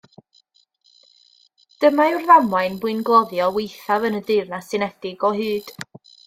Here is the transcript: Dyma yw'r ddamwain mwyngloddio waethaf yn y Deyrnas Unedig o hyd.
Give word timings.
Dyma 1.83 2.07
yw'r 2.11 2.23
ddamwain 2.29 2.79
mwyngloddio 2.85 3.51
waethaf 3.59 4.09
yn 4.11 4.17
y 4.21 4.23
Deyrnas 4.31 4.73
Unedig 4.79 5.29
o 5.31 5.33
hyd. 5.43 5.71